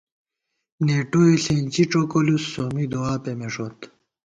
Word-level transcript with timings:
نېٹوئے 0.85 1.33
ݪېنچی 1.43 1.83
ڄوکولُوس، 1.91 2.43
سومّی 2.51 2.85
دُعا 2.91 3.13
پېمېݭوت 3.23 3.79